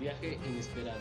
[0.00, 0.98] viaje inesperado.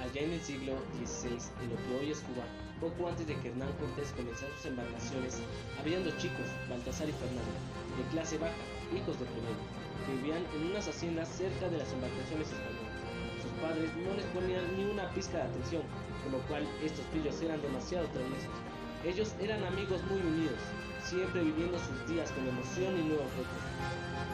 [0.00, 2.44] Allá en el siglo XVI, en lo que hoy es Cuba,
[2.80, 5.42] poco antes de que Hernán Cortés comenzara sus embarcaciones,
[5.78, 7.52] habían dos chicos, Baltasar y Fernando,
[8.00, 8.56] de clase baja,
[8.96, 9.60] hijos de primero,
[10.06, 12.96] que vivían en unas haciendas cerca de las embarcaciones españolas.
[13.44, 15.82] Sus padres no les ponían ni una pizca de atención,
[16.24, 18.56] por lo cual estos pillos eran demasiado traviesos.
[19.00, 20.60] Ellos eran amigos muy unidos,
[21.00, 23.64] siempre viviendo sus días con emoción y nuevos retos.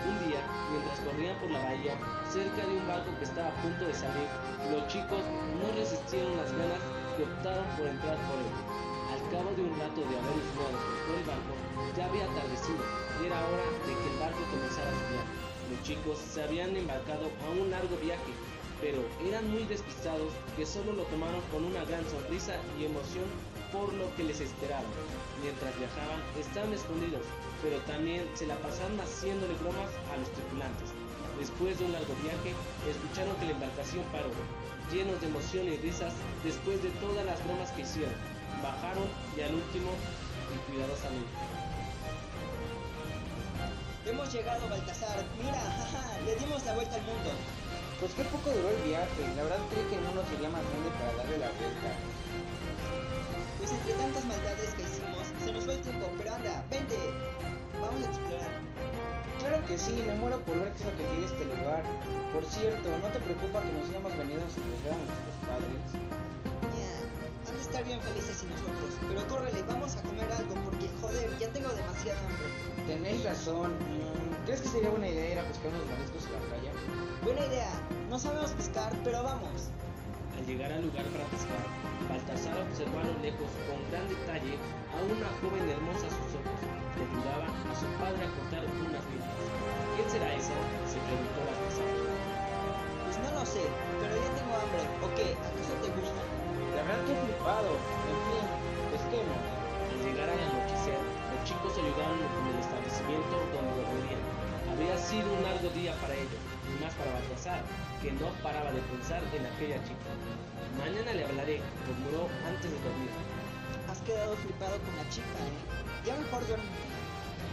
[0.03, 0.43] Un día,
[0.75, 1.95] mientras corrían por la bahía,
[2.27, 4.27] cerca de un barco que estaba a punto de salir,
[4.75, 5.23] los chicos
[5.63, 6.83] no resistieron las ganas
[7.15, 8.55] y optaron por entrar por él.
[9.15, 11.53] Al cabo de un rato de haber husmeado por el barco,
[11.95, 12.83] ya había atardecido
[13.23, 15.35] y era hora de que el barco comenzara su viaje.
[15.71, 18.35] Los chicos se habían embarcado a un largo viaje,
[18.83, 23.31] pero eran muy despistados que solo lo tomaron con una gran sonrisa y emoción
[23.77, 24.89] por lo que les esperaba.
[25.43, 27.21] Mientras viajaban, estaban escondidos,
[27.61, 30.97] pero también se la pasaron haciéndole bromas a los tripulantes.
[31.39, 32.57] Después de un largo viaje,
[32.89, 34.33] escucharon que la embarcación paró,
[34.89, 38.17] llenos de emoción y risas después de todas las bromas que hicieron.
[38.65, 39.05] Bajaron
[39.37, 41.37] y al último, y cuidadosamente.
[44.07, 45.19] Hemos llegado, Baltasar.
[45.37, 45.61] Mira,
[45.93, 47.31] jaja, le dimos la vuelta al mundo.
[48.01, 49.21] Pues qué poco duró el viaje.
[49.37, 51.51] La verdad creí que el mundo sería más grande para darle la
[59.77, 61.85] que sí, me muero por ver qué es lo que tiene este lugar.
[62.33, 65.85] Por cierto, ¿no te preocupa que nos hayamos venido a sorprender a nuestros padres?
[66.81, 66.93] Ya,
[67.45, 68.91] han de estar bien felices sin nosotros.
[69.05, 72.49] Pero córrele, vamos a comer algo porque, joder, ya tengo demasiada hambre.
[72.89, 73.77] Tenéis razón.
[74.49, 76.73] ¿Crees que sería buena idea ir a pescar unos mariscos en la playa?
[77.21, 77.73] Buena idea.
[78.09, 79.69] No sabemos pescar, pero vamos.
[80.41, 81.65] Al llegar al lugar para pescar,
[82.09, 84.57] Baltasar observó a lo lejos con gran detalle
[84.89, 86.61] a una joven hermosa a sus ojos,
[86.97, 89.33] que ayudaba a su padre a cortar unas vidas.
[89.95, 90.57] ¿Quién será esa?
[90.89, 91.93] se preguntó Baltasar.
[93.05, 93.65] Pues no lo sé,
[94.01, 94.83] pero ya tengo hambre.
[95.05, 95.37] ¿O qué?
[95.37, 96.21] ¿Acaso te gusta?
[96.73, 97.71] La verdad que he flipado.
[97.77, 98.45] En fin,
[98.97, 99.41] pesquemos.
[99.93, 104.25] Al llegar al anochecer, los chicos se ayudaron en el establecimiento donde dormirían.
[104.73, 107.61] Había sido un largo día para ellos, y más para Baltasar,
[108.03, 110.11] que no paraba de pensar en aquella chica.
[110.81, 113.13] Mañana le hablaré, murmuró antes de dormir.
[113.89, 115.96] Has quedado flipado con la chica, ¿eh?
[116.07, 116.71] Ya mejor duerme.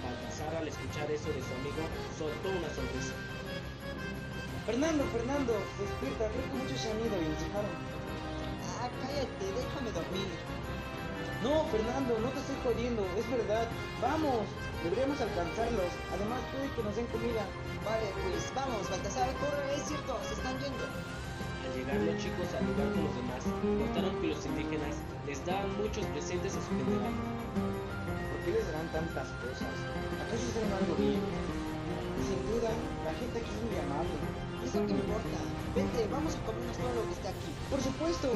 [0.06, 1.82] Baltasar, al escuchar eso de su amigo,
[2.14, 3.18] soltó una sonrisa.
[4.70, 6.30] Fernando, Fernando, despierta.
[6.30, 7.74] Creo que muchos se han ido y nos dejaron.
[8.78, 10.30] Ah, cállate, déjame dormir.
[11.42, 13.02] No, Fernando, no te estoy jodiendo.
[13.18, 13.66] Es verdad.
[14.00, 14.46] Vamos.
[14.86, 15.92] Deberíamos alcanzarlos.
[16.14, 17.44] Además, puede que nos den comida.
[17.84, 20.86] Vale, pues vamos, Baltasar, corre, es cierto, se están yendo.
[20.88, 25.76] Al llegar los chicos al lugar con los demás, notaron que los indígenas les daban
[25.76, 27.12] muchos presentes a su general.
[28.44, 29.72] ¿Por qué les darán tantas cosas?
[30.20, 31.16] ¿Acaso hicieron algo bien?
[32.28, 32.76] Sin duda,
[33.08, 34.20] la gente aquí es muy amable.
[34.60, 35.40] ¿Eso qué importa?
[35.72, 37.52] Vente, vamos a comernos todo lo que está aquí.
[37.72, 38.28] Por supuesto.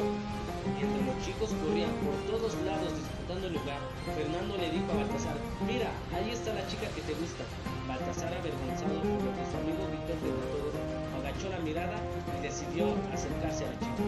[0.79, 3.83] Mientras los chicos corrían por todos lados disputando el lugar,
[4.15, 5.35] Fernando le dijo a Baltasar,
[5.67, 7.43] mira, ahí está la chica que te gusta.
[7.91, 10.71] Baltasar, avergonzado por lo que su amigo frente a todos,
[11.19, 11.99] agachó la mirada
[12.31, 14.03] y decidió acercarse a la chica.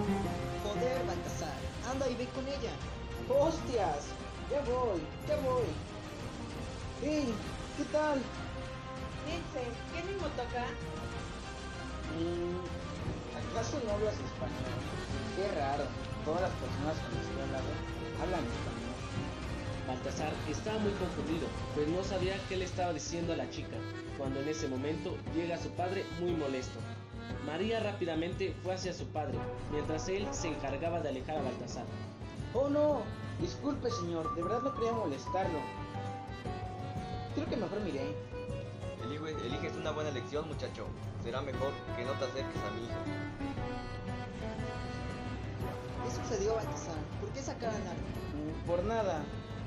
[0.64, 1.60] Joder, Baltasar,
[1.92, 2.72] anda y ve con ella.
[3.28, 4.16] ¡Hostias!
[4.48, 5.89] Ya voy, ya voy.
[7.02, 7.34] ¡Hey!
[7.78, 8.20] ¿Qué tal?
[9.26, 10.68] Dice, ¿qué mismo toca?
[13.40, 14.76] ¿Acaso no hablas español?
[15.38, 15.86] Qué raro.
[16.26, 17.72] Todas las personas con las que he hablado
[18.22, 18.90] hablan español.
[19.88, 23.78] Baltasar estaba muy confundido, pues no sabía qué le estaba diciendo a la chica,
[24.18, 26.80] cuando en ese momento llega su padre muy molesto.
[27.46, 29.38] María rápidamente fue hacia su padre,
[29.72, 31.86] mientras él se encargaba de alejar a Baltasar.
[32.54, 33.04] ¡Oh no!
[33.40, 35.60] Disculpe señor, de verdad no quería molestarlo.
[37.36, 38.16] Creo que mejor miré.
[39.04, 40.86] Elige, eliges una buena elección, muchacho.
[41.24, 43.00] Será mejor que no te acerques a mi hijo.
[46.04, 46.96] ¿Qué sucedió, Baltasar?
[47.20, 48.08] ¿Por qué sacaron algo?
[48.34, 49.24] Mm, Por nada,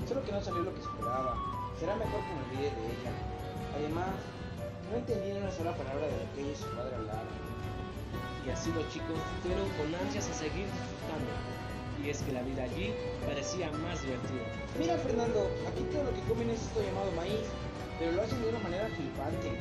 [0.09, 1.37] solo que no salió lo que esperaba.
[1.79, 3.13] Será mejor que me olvide de ella.
[3.77, 4.11] Además,
[4.91, 7.27] no entendí una sola palabra de lo que ella y su padre hablaban.
[8.47, 11.31] Y así los chicos fueron con ansias a seguir disfrutando.
[12.03, 12.93] Y es que la vida allí
[13.25, 14.43] parecía más divertida.
[14.79, 17.47] Mira Fernando, aquí todo lo que comen es esto llamado maíz,
[17.99, 19.55] pero lo hacen de una manera flipante.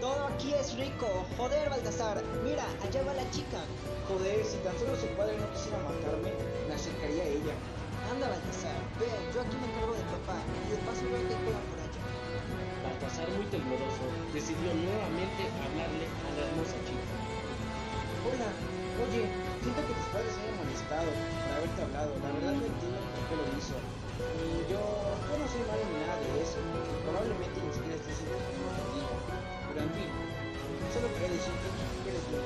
[0.00, 1.26] Todo aquí es rico.
[1.36, 2.22] Joder, Baltasar.
[2.44, 3.60] Mira, allá va la chica.
[4.08, 6.32] Joder, si tan solo su padre no quisiera matarme,
[6.68, 7.54] me acercaría a ella.
[8.12, 8.76] Anda, Baltasar.
[8.96, 10.38] Ve, yo aquí me encargo de papá.
[10.64, 12.02] Y de paso veo que juegan por allá.
[12.86, 17.16] Baltasar, muy tembloroso, decidió nuevamente hablarle a la hermosa chica.
[18.30, 18.48] Hola,
[19.02, 19.26] oye,
[19.58, 22.12] siento que tus padres se hayan contestado, por haberte hablado.
[22.20, 23.76] La verdad no entiendo porque lo hizo.
[24.36, 24.80] Y yo,
[25.24, 26.60] yo no soy malo ni nada de eso.
[27.00, 30.10] Probablemente ni siquiera estés en Pero en fin,
[30.92, 31.66] solo quería decirte
[32.04, 32.36] que eres tú.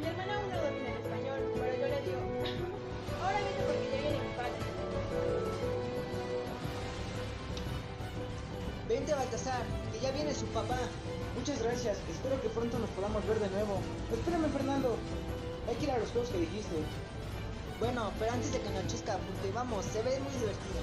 [0.00, 2.22] Mi hermana aún no domina el español, pero yo le digo,
[3.20, 4.60] ahora viene porque ya viene mi padre.
[8.88, 10.80] Vente a Baltasar, que ya viene su papá.
[11.36, 13.80] Muchas gracias, espero que pronto nos podamos ver de nuevo.
[14.12, 14.96] Espérame, Fernando.
[15.68, 16.76] Hay que ir a los juegos que dijiste.
[17.84, 20.80] Bueno, pero antes de que anochezca, porque vamos, se ve muy divertido.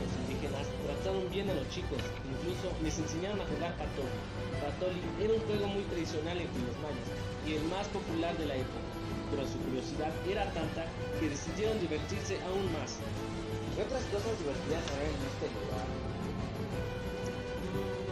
[0.00, 4.16] Los indígenas trataron bien a los chicos, incluso les enseñaron a jugar patoli.
[4.56, 7.08] Patoli era un juego muy tradicional entre los mayas
[7.44, 8.88] y el más popular de la época,
[9.28, 10.88] pero su curiosidad era tanta
[11.20, 12.96] que decidieron divertirse aún más.
[13.76, 15.84] ¿Qué otras cosas divertidas hay en este lugar?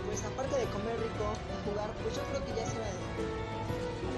[0.04, 3.24] Pues aparte de comer rico y jugar, pues yo creo que ya será de dormir.
[3.24, 3.67] Al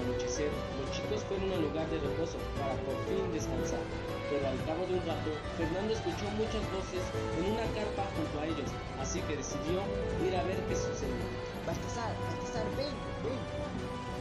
[0.00, 0.50] anochecer,
[0.80, 3.84] los chicos fueron al lugar de reposo para por fin descansar.
[4.30, 7.02] Pero al cabo de un rato, Fernando escuchó muchas voces
[7.38, 8.70] en una carpa junto a ellos,
[9.02, 9.82] así que decidió
[10.22, 11.26] ir a ver qué sucedía.
[11.66, 13.42] Baltasar, Baltasar, ven, ven.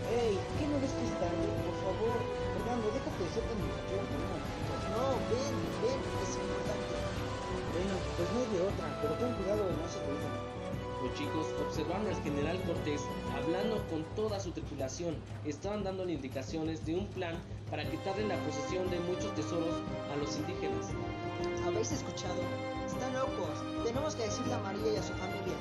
[0.09, 1.05] Ey, ¿qué no ves que?
[1.09, 2.17] Por favor,
[2.57, 4.29] Fernando, déjate por un momentito.
[4.89, 5.55] No, ven,
[5.85, 6.97] ven, es importante.
[7.69, 9.48] Bueno, pues no hay de otra, pero ten cuidado
[11.09, 13.01] Los chicos observaron al general Cortés
[13.35, 15.15] hablando con toda su tripulación.
[15.45, 17.35] Estaban dándole indicaciones de un plan
[17.69, 19.73] para quitarle la posesión de muchos tesoros
[20.13, 20.87] a los indígenas.
[21.65, 22.41] ¿Habéis escuchado?
[22.85, 23.85] Están locos.
[23.85, 25.55] Tenemos que decirle a María y a su familia.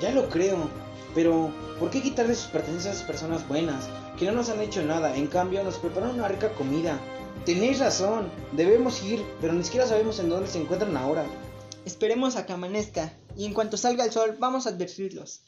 [0.00, 0.68] Ya lo creo,
[1.14, 3.88] pero ¿por qué quitarle sus pertenencias a esas personas buenas,
[4.18, 5.16] que no nos han hecho nada?
[5.16, 6.98] En cambio, nos prepararon una rica comida.
[7.44, 11.24] Tenéis razón, debemos ir, pero ni siquiera sabemos en dónde se encuentran ahora.
[11.84, 15.42] Esperemos a que amanezca, y en cuanto salga el sol, vamos a advertirlos.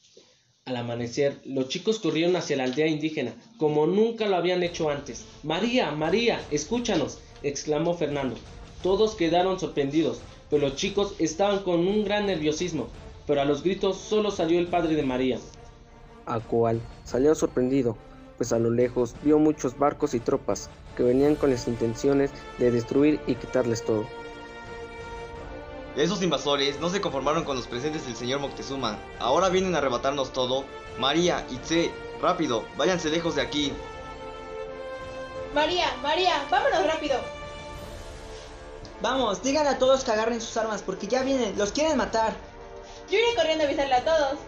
[0.64, 5.24] Al amanecer, los chicos corrieron hacia la aldea indígena, como nunca lo habían hecho antes.
[5.44, 8.36] María, María, escúchanos, exclamó Fernando.
[8.82, 10.18] Todos quedaron sorprendidos,
[10.50, 12.88] pero los chicos estaban con un gran nerviosismo.
[13.26, 15.38] Pero a los gritos solo salió el padre de María.
[16.26, 17.96] a cual salió sorprendido,
[18.36, 22.70] pues a lo lejos vio muchos barcos y tropas que venían con las intenciones de
[22.70, 24.06] destruir y quitarles todo.
[25.96, 28.98] Esos invasores no se conformaron con los presentes del señor Moctezuma.
[29.18, 30.64] Ahora vienen a arrebatarnos todo.
[30.98, 31.90] María, Itze,
[32.20, 33.72] rápido, váyanse lejos de aquí.
[35.54, 37.16] María, María, vámonos rápido.
[39.00, 42.34] Vamos, digan a todos que agarren sus armas, porque ya vienen, los quieren matar.
[43.10, 44.38] Yo iré corriendo a avisarle a todos.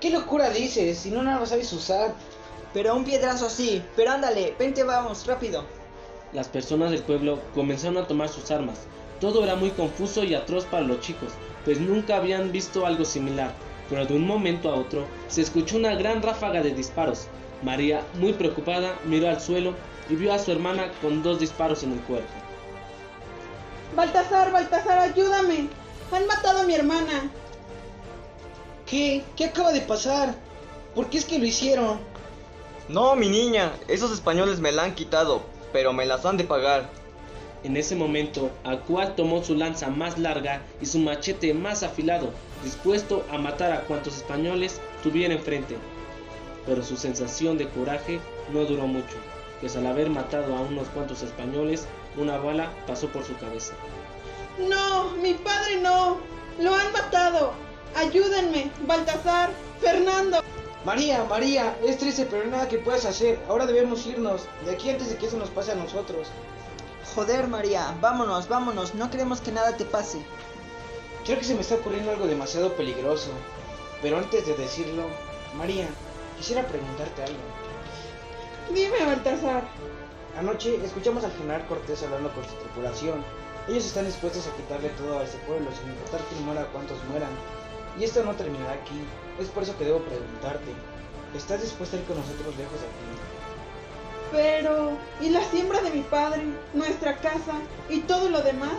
[0.00, 0.98] ¿Qué locura dices?
[0.98, 2.14] Si no nada lo sabes usar.
[2.74, 3.80] Pero un piedrazo sí.
[3.94, 5.64] Pero ándale, vente, vamos, rápido.
[6.32, 8.78] Las personas del pueblo comenzaron a tomar sus armas.
[9.20, 11.32] Todo era muy confuso y atroz para los chicos,
[11.64, 13.52] pues nunca habían visto algo similar.
[13.88, 17.28] Pero de un momento a otro se escuchó una gran ráfaga de disparos.
[17.62, 19.74] María, muy preocupada, miró al suelo
[20.10, 22.28] y vio a su hermana con dos disparos en el cuerpo.
[23.94, 25.68] Baltasar, Baltasar, ayúdame.
[26.12, 27.30] Han matado a mi hermana.
[28.84, 29.24] ¿Qué?
[29.36, 30.34] ¿Qué acaba de pasar?
[30.94, 31.98] ¿Por qué es que lo hicieron?
[32.88, 35.42] No, mi niña, esos españoles me la han quitado,
[35.72, 36.88] pero me las han de pagar.
[37.64, 42.30] En ese momento, Acual tomó su lanza más larga y su machete más afilado,
[42.62, 45.76] dispuesto a matar a cuantos españoles tuviera enfrente.
[46.66, 48.20] Pero su sensación de coraje
[48.52, 49.16] no duró mucho,
[49.60, 51.86] pues al haber matado a unos cuantos españoles,
[52.16, 53.74] una bala pasó por su cabeza.
[54.58, 56.18] No, mi padre no.
[56.58, 57.52] Lo han matado.
[57.94, 59.50] Ayúdenme, Baltasar,
[59.80, 60.42] Fernando.
[60.84, 63.38] María, María, es triste, pero no hay nada que puedas hacer.
[63.48, 66.28] Ahora debemos irnos de aquí antes de que eso nos pase a nosotros.
[67.14, 70.18] Joder, María, vámonos, vámonos, no queremos que nada te pase.
[71.24, 73.30] Creo que se me está ocurriendo algo demasiado peligroso.
[74.02, 75.04] Pero antes de decirlo,
[75.56, 75.88] María,
[76.36, 77.38] quisiera preguntarte algo.
[78.72, 79.64] Dime, Baltasar.
[80.38, 83.24] Anoche escuchamos al general Cortés hablando con su tripulación.
[83.68, 87.02] Ellos están dispuestos a quitarle todo a ese pueblo, sin importar quién muera o cuántos
[87.10, 87.30] mueran.
[87.98, 89.02] Y esto no terminará aquí.
[89.40, 90.70] Es por eso que debo preguntarte.
[91.34, 93.35] ¿Estás dispuesta a ir con nosotros lejos de aquí?
[94.36, 96.42] Pero, ¿y la siembra de mi padre?
[96.74, 97.54] ¿Nuestra casa?
[97.88, 98.74] ¿Y todo lo demás?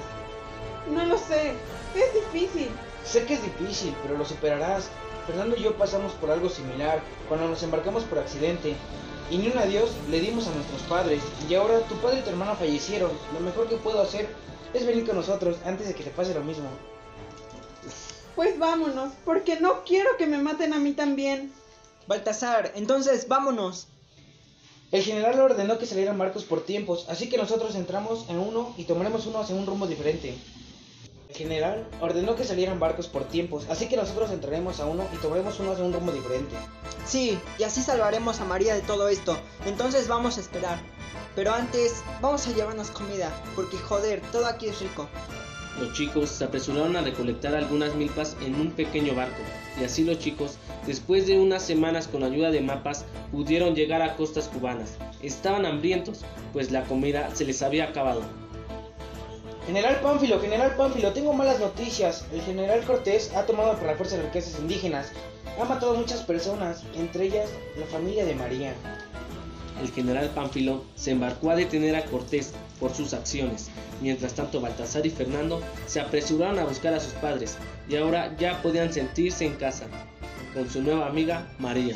[0.94, 1.54] No lo sé.
[1.96, 2.70] Es difícil.
[3.04, 4.90] Sé que es difícil, pero lo superarás.
[5.26, 8.76] Fernando y yo pasamos por algo similar cuando nos embarcamos por accidente.
[9.32, 11.24] Y ni un adiós le dimos a nuestros padres.
[11.50, 13.10] Y ahora tu padre y tu hermana fallecieron.
[13.34, 14.30] Lo mejor que puedo hacer
[14.76, 16.70] es venir con nosotros antes de que te pase lo mismo.
[18.36, 21.52] Pues vámonos, porque no quiero que me maten a mí también.
[22.06, 23.88] Baltasar, entonces vámonos.
[24.89, 28.86] El general ordenó que salieran barcos por tiempos, así que nosotros entramos en uno y
[28.86, 30.34] tomaremos uno hacia un rumbo diferente.
[31.27, 35.17] El general ordenó que salieran barcos por tiempos, así que nosotros entraremos a uno y
[35.17, 36.56] tomaremos uno hacia un rumbo diferente.
[37.06, 39.38] Sí, y así salvaremos a María de todo esto.
[39.65, 40.79] Entonces vamos a esperar.
[41.36, 45.10] Pero antes, vamos a llevarnos comida, porque joder, todo aquí es rico.
[45.82, 49.44] Los chicos se apresuraron a recolectar algunas milpas en un pequeño barco,
[49.79, 54.15] y así los chicos, después de unas semanas con ayuda de mapas, pudieron llegar a
[54.15, 54.96] costas cubanas.
[55.22, 56.22] Estaban hambrientos,
[56.53, 58.22] pues la comida se les había acabado.
[59.67, 62.25] General Pánfilo, General Pánfilo, tengo malas noticias.
[62.34, 65.12] El general Cortés ha tomado por la fuerza riquezas indígenas.
[65.60, 68.74] Ha matado a muchas personas, entre ellas la familia de María.
[69.82, 73.70] El general Pánfilo se embarcó a detener a Cortés por sus acciones.
[74.01, 77.58] Mientras tanto, Baltasar y Fernando se apresuraron a buscar a sus padres
[77.89, 79.86] y ahora ya podían sentirse en casa
[80.58, 81.96] con su nueva amiga María.